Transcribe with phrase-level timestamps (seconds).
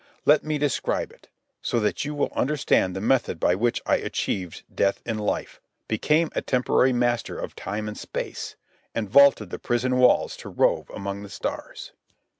[0.25, 1.29] Let me describe, it,
[1.61, 6.31] so that you will understand the method by which I achieved death in life, became
[6.33, 8.55] a temporary master of time and space,
[8.95, 11.91] and vaulted the prison walls to rove among the stars.